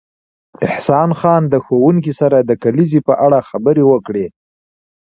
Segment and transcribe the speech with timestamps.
[0.67, 4.25] احسان خان د ښوونکي سره د کلیزې په اړه خبرې وکړې